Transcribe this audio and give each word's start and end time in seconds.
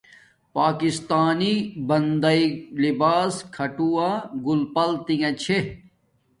پاکستانی 0.55 1.53
بندݵ 1.87 2.41
لباس 2.83 3.33
کھاٹووہ 3.53 4.09
گل 4.45 4.61
پل 4.73 4.91
تنݣ 5.05 5.33
چھے 5.41 5.57